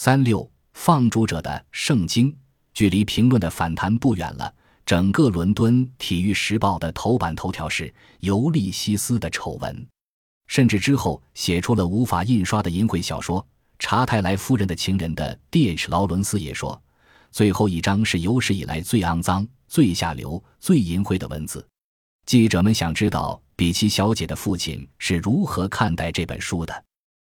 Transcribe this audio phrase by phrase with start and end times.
[0.00, 2.32] 三六放逐者的圣经，
[2.72, 4.54] 距离评论的反弹不远了。
[4.86, 9.88] 整个伦敦《体育时报》的头版头条是尤利西斯的丑闻，
[10.46, 13.42] 甚至之后写出了无法印刷的淫秽小说
[13.80, 15.88] 《查泰莱夫人的情人》的 D.H.
[15.90, 16.80] 劳伦斯也说，
[17.32, 21.66] 最后一章是有史以来最肮脏、最下流、最淫秽的文字。
[22.24, 26.84] 记者们想知道比奇小姐的父亲是如何看待这本书的。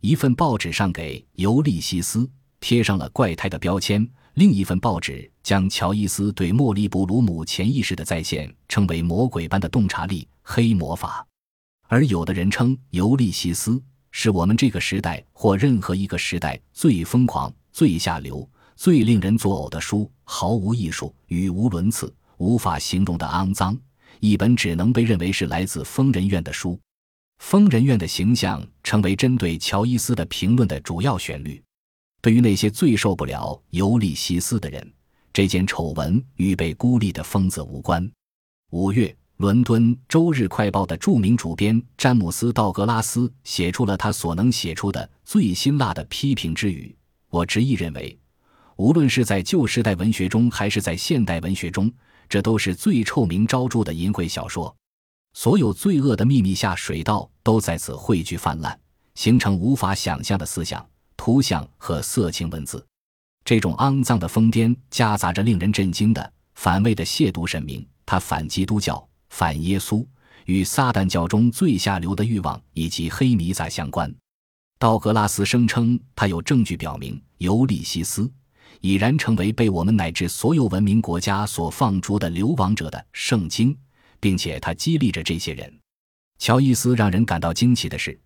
[0.00, 2.26] 一份报纸上给尤利西斯
[2.66, 4.04] 贴上了怪胎的标签。
[4.34, 11.24] 另一份报纸将乔伊斯对莫利布鲁姆潜意识的再现称为魔鬼般的洞察力、黑魔法，
[11.86, 13.70] 而有的人称《尤利西斯》
[14.10, 23.78] 是我们这个时代或任何一个时代最疯狂、最下流、最令人作呕的书，毫无艺术、语无伦次、无法形容的肮脏，
[24.18, 26.76] 一本只能被认为是来自疯人院的书。
[27.38, 31.62] 疯人院的形象成为针对乔伊斯的评论的主要旋律。
[32.20, 34.92] 对于那些最受不了尤利西斯的人，
[35.32, 38.10] 这件丑闻与被孤立的疯子无关。
[38.70, 46.96] 五月，伦敦《周日快报》的著名主编詹姆斯·道格拉斯写出了他所能写出的最辛辣的批评之语。
[47.28, 48.18] 我执意认为，
[48.76, 51.92] 无论是在旧时代文学中，还是在现代文学中，
[52.28, 54.74] 这都是最臭名昭著的淫秽小说。
[55.34, 58.74] 所有罪恶的秘密下水道都在此汇聚泛滥，
[59.14, 60.84] 形成无法想象的思想。
[61.16, 62.84] 图像和色情文字，
[63.44, 67.86] 这种肮脏的疯癫夹杂着令人震惊的反胃的亵渎神明。
[68.04, 70.06] 他反基督教、反耶稣，
[70.44, 74.14] 与撒旦教中最下流的欲望以及黑弥撒相关。
[74.78, 78.22] 道格拉斯声称，他有证据表明《尤利西斯》
[78.80, 83.76] 已然成为被我们乃至所有文明国家所放逐的流亡者的圣经，
[84.20, 85.80] 并且他激励着这些人。
[86.38, 88.16] 乔伊斯让人感到惊奇的是。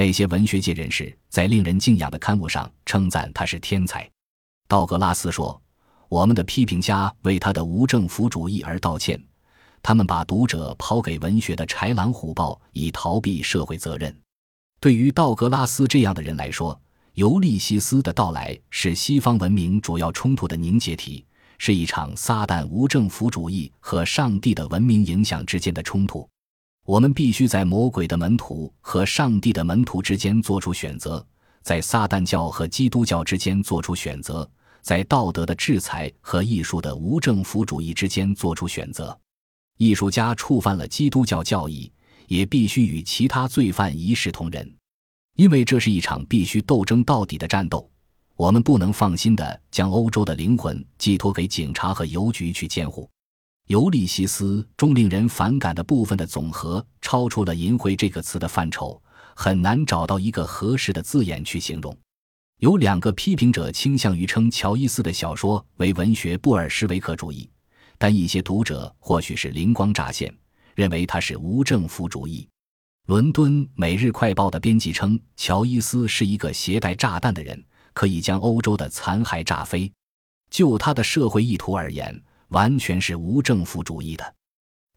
[0.00, 4.10] 那些文学界人士在令人敬仰的刊物上称赞他是天才，
[4.66, 5.60] 道格拉斯说
[6.08, 9.22] ：“我们的批评家为他的无政府主义而道歉，
[9.82, 14.18] 他们把读者抛给文学的豺狼虎豹，以逃避社会责任。”
[14.80, 16.74] 对于道格拉斯这样的人来说，
[17.12, 21.26] 《尤利西斯》的到来是西方文明主要冲突的凝结体，
[21.58, 26.26] 是一场撒旦无政府主义和上帝的文明影响之间的冲突。
[26.84, 31.24] 我们必须在魔鬼的门徒和上帝的门徒之间做出选择，
[31.62, 34.50] 在撒旦教和基督教之间做出选择，
[34.82, 39.16] 在道德的制裁和艺术的无政府主义之间做出选择。
[39.78, 41.90] 艺术家触犯了基督教教义，
[42.26, 44.74] 也必须与其他罪犯一视同仁，
[45.36, 47.88] 因为这是一场必须斗争到底的战斗。
[48.36, 53.08] 我们不能放心地将欧洲的灵魂寄托给警察和邮局去监护。
[53.70, 59.00] 尤利西斯中令人反感的部分的总和超出了“淫秽”这个词的范畴，
[59.36, 61.96] 很难找到一个合适的字眼去形容。
[62.58, 67.48] 有两个批评者倾向于称乔伊斯的小说为文学布尔什维克主义，
[67.96, 70.36] 但一些读者或许是灵光乍现，
[70.74, 72.48] 认为他是无政府主义。
[73.06, 79.88] 伦敦《每日快报》的编辑称，乔伊斯是一个携带炸弹的人，可以将欧洲的残骸炸飞。
[80.50, 82.20] 就他的社会意图而言。
[82.50, 84.34] 完全是无政府主义的。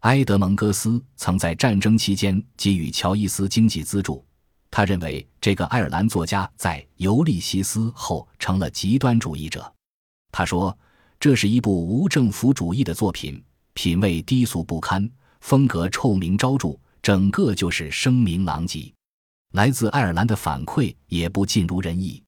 [0.01, 4.23] 埃德蒙·戈斯曾在战争期间给予乔伊斯经济资助。
[4.69, 9.73] 他认为这个爱尔兰作家在《尤利西斯》后成了极端主义者。
[10.31, 10.77] 他说
[11.19, 13.41] ：“这是一部无政府主义的作品，
[13.73, 15.07] 品味低俗不堪，
[15.41, 18.91] 风格臭名昭著，整个就是声名狼藉。”
[19.53, 22.21] 来自爱尔兰的反馈也不尽如人意。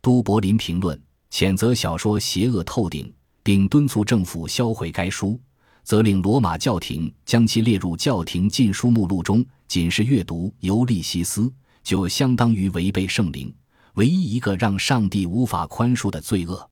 [0.00, 0.98] 都柏林评论
[1.30, 3.14] 谴责小说邪恶透顶。
[3.42, 5.40] 并敦促政府销毁该书，
[5.82, 9.44] 责令罗马教廷将其列入教廷禁书目录中。
[9.68, 11.40] 仅是阅读《尤利西斯》，
[11.82, 13.50] 就相当于违背圣灵，
[13.94, 16.68] 唯一一个让上帝无法宽恕的罪恶。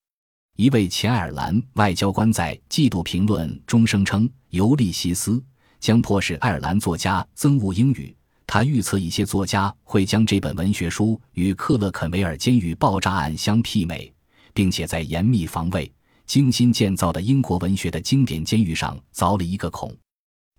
[0.56, 5.32] 一位前爱尔兰外交官在《季度评论》中声称，《尤利西斯》
[5.78, 8.14] 将迫使爱尔兰作家憎恶英语。
[8.46, 14.12] 他预测一些作家会将这本文学书与克勒肯维尔监狱爆炸案相媲美，
[14.52, 15.90] 并且在严密防卫。
[16.30, 19.92] 精心建造的英国文学的经典监狱上凿了一个孔，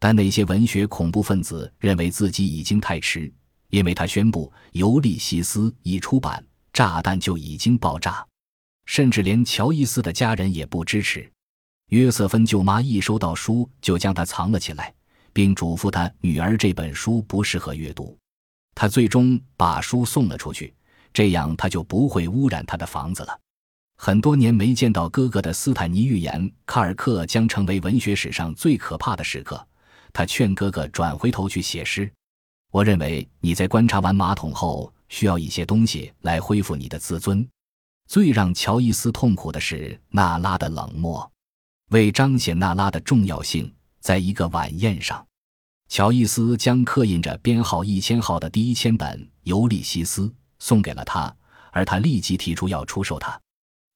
[0.02, 3.32] 但那些文学恐怖分子认为自己已经太迟，
[3.70, 8.28] 因为他宣布《尤利西斯》一出版，炸弹就已经爆炸，
[8.86, 11.32] 甚至连乔伊斯的家人也不支持。
[11.88, 14.94] 约瑟芬舅妈一收到书就将它藏了起来，
[15.32, 18.18] 并嘱咐他女儿这本书不适合阅读。
[18.76, 20.74] 他最终把书送了出去，
[21.14, 23.40] 这样他就不会污染他的房子了。
[24.04, 29.64] 很多年没见到哥哥的斯坦尼预言，卡尔克将成为文学史上最可怕的时刻。
[30.12, 32.12] 他劝哥哥转回头去写诗。
[32.72, 37.48] 我认为你在观察完马桶后，需要一些东西来恢复你的自尊。
[38.08, 41.32] 最让乔伊斯痛苦的是娜拉的冷漠。
[41.92, 45.24] 为彰显娜拉的重要性，在一个晚宴上，
[45.90, 50.24] 乔伊斯将刻印着编号一千号的第一千本《尤利西斯》
[50.58, 51.32] 送给了他，
[51.72, 53.40] 而他立即提出要出售它。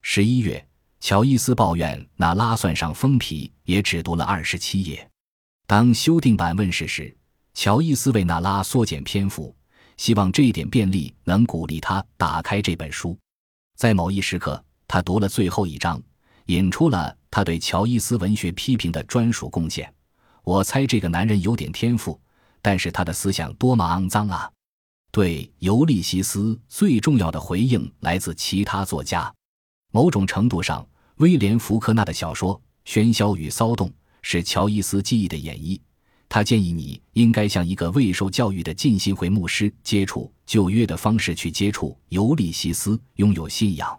[0.08, 0.64] 十一月，
[1.00, 5.10] 乔伊斯抱怨娜拉算上封皮也只读了二十七页。
[5.66, 7.14] 当修订版问世时，
[7.56, 9.54] 乔伊斯为娜拉缩减篇幅，
[9.98, 13.18] 希望这一点便利能鼓励他打开这本书。
[13.76, 16.00] 在某一时刻，他读了最后一章，
[16.46, 17.18] 引出了。
[17.32, 19.92] 他对乔伊斯文学批评的专属贡献，
[20.44, 22.22] 我猜这个男人有点天赋，
[22.62, 24.52] 但是他的思想多么肮脏啊！
[25.12, 29.34] 对《尤利西斯》最重要的回应来自其他作家。
[29.96, 30.86] 某种程度上，
[31.20, 33.88] 威廉·福克纳的小说《喧嚣与骚动》
[34.22, 35.80] 是乔伊斯记忆的演绎。
[36.28, 43.98] 他建议你应该像一个未受教育的浸信会牧师接触旧约的方式去接触《尤利西斯》，拥有信仰。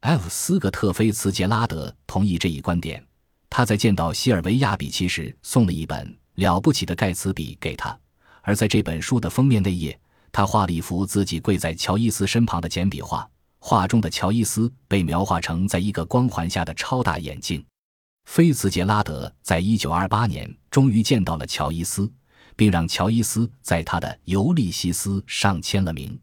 [0.00, 0.26] F.
[0.30, 3.04] 斯格特菲茨杰拉德同意这一观点。
[3.50, 7.94] 他在见到西尔维亚比奇时，送了一本了不起的盖茨比给他。
[8.40, 10.00] 而在这本书的封面内页，
[10.32, 13.28] 他画了一幅自己跪在乔伊斯身旁的简笔画。
[13.58, 17.64] 画中的乔伊斯被描画成在一个光环下的超大眼镜。
[18.24, 22.12] 菲茨杰拉德在一九二八年终于见到了乔伊斯，
[22.56, 26.18] 并让乔伊斯在他的《尤利西斯》上签了名。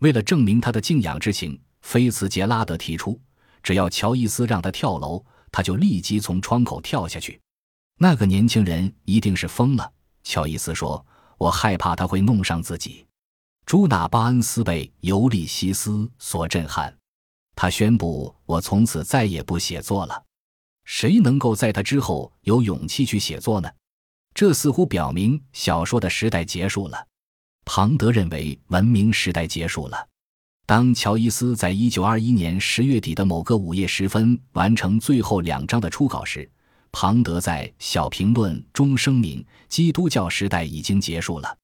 [0.00, 1.60] 为了证明他的敬仰之情。
[1.82, 3.20] 菲茨杰拉德提出，
[3.62, 7.40] 只要乔伊斯让他跳楼，他就立即从窗口跳下去。
[7.98, 9.92] 那个年轻人一定是疯了，
[10.24, 11.06] 乔伊斯说
[11.38, 13.05] ：“我害怕他会弄伤自己。”
[13.66, 15.90] 朱纳巴恩斯被《尤利西斯》
[16.20, 16.96] 所震撼，
[17.56, 20.22] 他宣布：“我从此再也不写作了。”
[20.86, 23.68] 谁能够在他之后有勇气去写作呢？
[24.32, 27.08] 这似乎表明小说的时代结束了。
[27.64, 30.06] 庞德认为文明时代结束了。
[30.64, 36.48] 当乔伊斯在一九二一年十月底的某个午夜时分完成最后两章的初稿时，
[36.92, 41.58] 庞德在小评论中声明：基督教时代已经结束了。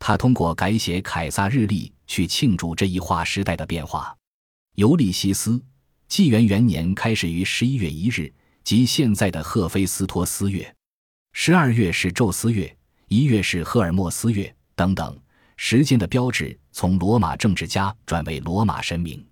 [0.00, 4.16] 他通过改写凯撒日历去庆祝这一划时代的变化。
[4.74, 5.62] 尤利西斯
[6.08, 8.32] 纪元元年开始于十一月一日，
[8.64, 10.64] 即现在的赫菲斯托斯月；
[11.32, 12.74] 十二月是宙斯月，
[13.08, 15.16] 一月是赫尔墨斯月，等等。
[15.56, 19.22] 时间的标志从罗马政治家转为罗马神明。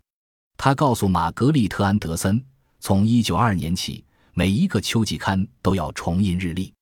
[0.58, 2.44] 他告诉玛格丽特·安德森，
[2.78, 4.04] 从192年起，
[4.34, 6.72] 每一个秋季刊都要重印日历。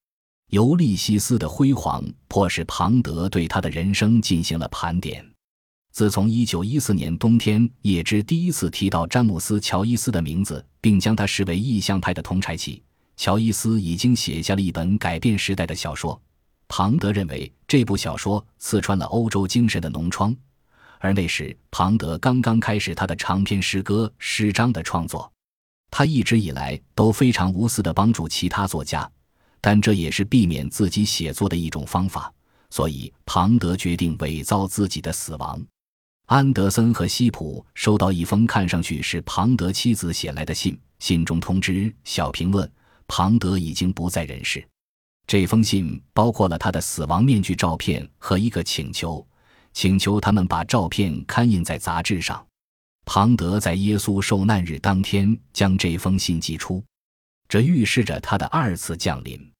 [0.50, 5.24] 尤利西斯的辉煌迫使庞德对他的人生进行了盘点。
[5.92, 12.82] 自从1914年冬天叶芝第一次提到詹姆斯·乔伊斯的名字，并将他视为意象派的同柴起，
[13.16, 16.20] 乔伊斯已经写下了一本改变时代的小说。
[16.68, 20.36] 庞德认为这部小说刺穿了欧洲精神的脓疮，
[20.98, 25.32] 而那时庞德刚刚开始他的长篇诗歌诗章的创作。
[25.90, 29.10] 他一直以来都非常无私地帮助其他作家，
[29.60, 32.32] 但这也是避免自己写作的一种方法。
[32.68, 35.64] 所以庞德决定伪造自己的死亡。
[36.26, 42.68] 安德森和西普收到一封看上去是庞德妻子写来的信，信中通知小评论
[43.06, 44.66] 庞德已经不在人世。
[45.28, 49.24] 这封信包括了他的死亡面具照片和一个请求，
[49.72, 52.44] 请求他们把照片刊印在杂志上。
[53.04, 56.82] 庞德在耶稣受难日当天将这封信寄出，
[57.48, 59.52] 这预示着他的二次降临。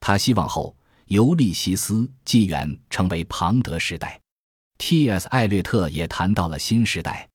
[0.00, 0.76] 他希望后
[1.06, 4.20] 《尤利西斯》纪元成为庞德时代。
[4.78, 5.26] T.S.
[5.28, 7.28] 艾略特也谈到了新时代。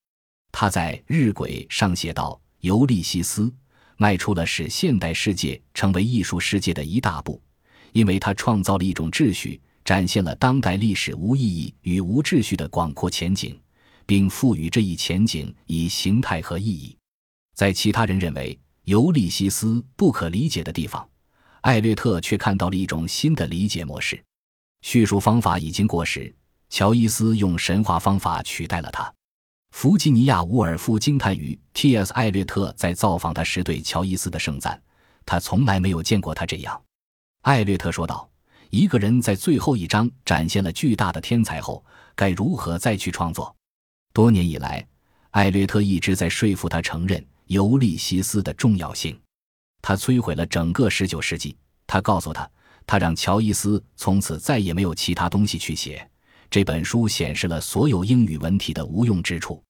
[0.51, 3.43] 他在《日晷》上写道：“尤利西斯》
[3.97, 7.41] 迈出了使现代世界成为艺术世界的一大步。”
[7.93, 13.59] 因为他创造了一种秩序，展现了当代历史无意义与无秩序的广阔前景，
[14.05, 16.95] 并赋予这一前景以形态和意义。
[17.53, 18.57] 在其他人认为
[18.91, 21.07] 尤利西斯不可理解的地方，
[21.61, 24.21] 艾略特却看到了一种新的理解模式。
[24.81, 26.35] 叙述方法已经过时，
[26.67, 29.09] 乔伊斯用神话方法取代了他。
[29.71, 32.11] 弗吉尼亚·伍尔夫惊叹于 T.S.
[32.11, 34.81] 艾略特在造访他时对乔伊斯的盛赞，
[35.25, 36.81] 他从来没有见过他这样。
[37.43, 38.29] 艾略特说道
[38.71, 41.81] ：“一个人在最后一章展现了巨大的天才后，
[42.13, 43.55] 该如何再去创作？”
[44.11, 44.85] 多年以来，
[45.29, 47.17] 艾略特一直在说服他承认
[47.51, 49.19] 《尤利西斯》的重要性。
[49.81, 51.53] 他摧毁了整个19世纪。
[51.85, 52.49] 他告诉他，
[52.87, 56.09] 他让乔伊斯从此再也没有其他东西去写。
[56.49, 59.61] 这本书显示了所有英语文体的无用之处。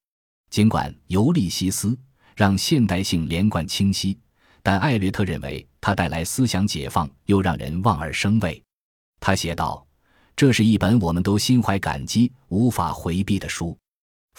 [0.51, 1.88] 尽管《尤利西斯》
[2.35, 4.15] 让现代性连贯清晰。
[4.61, 8.61] 但艾略特认为，它带来思想解放，又让人望而生畏。
[9.19, 9.83] 他写道
[10.38, 13.75] ：“这是一本我们都心怀感激、无法回避的书。”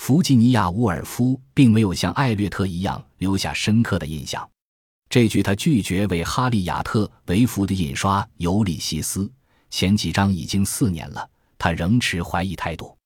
[0.05, 4.51] 弗吉尼亚·伍尔夫并没有像艾略特一样留下深刻的印象。
[5.09, 9.21] 这句他拒绝为哈利亚特维弗的印刷《尤利西斯》
[9.71, 12.99] 前几章已经四年了，他仍持怀疑态度。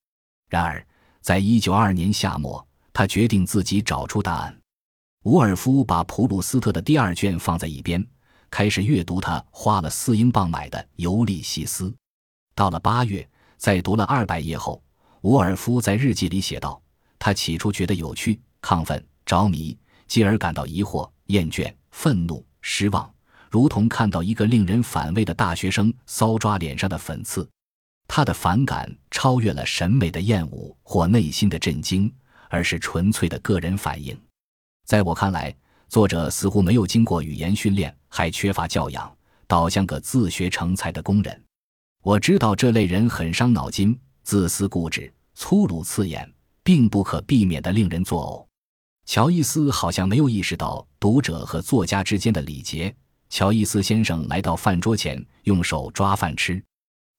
[0.49, 0.83] 然而，
[1.21, 4.59] 在一九二二年夏末，他决定自己找出答案。
[5.25, 8.03] 伍尔夫把普鲁斯特的第二卷放在一边，
[8.49, 11.91] 开始阅读他花了四英镑买的《尤利西斯》。
[12.55, 14.83] 到了八月，在读了二百页后，
[15.21, 16.81] 伍尔夫在日记里写道
[17.19, 23.11] ：“他起初觉得有趣、亢奋、着迷，继而感到疑惑、厌倦。”愤怒、失望，
[23.51, 27.49] 如同看到一个令人反胃的大学生搔抓脸上的粉刺。
[28.07, 32.13] 他的反感超越了审美的厌恶或内心的震惊，
[32.51, 34.15] 而是纯粹的个人反应。
[34.85, 35.57] 在我看来，
[35.89, 39.11] 作者似乎没有经过语言训练，还缺乏教养，
[39.47, 41.45] 倒像个自学成才的工人。
[42.03, 46.31] 我知道这类人很伤脑筋，自私固执、粗鲁刺眼，
[46.67, 48.45] 并不可避免地令人作呕。
[49.05, 52.93] 乔伊斯好像没有意识到读者和作家之间的礼节。
[53.31, 56.61] 乔伊斯先生来到饭桌前，用手抓饭吃，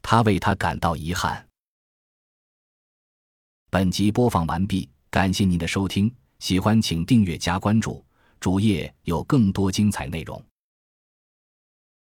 [0.02, 1.48] 他为他感到遗憾。
[3.70, 8.06] 本集播放完毕，感谢您的收听，喜欢请订阅加关注，
[8.42, 10.44] 主页有更多精彩内容。